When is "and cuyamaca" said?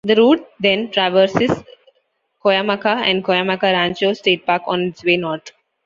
3.03-3.71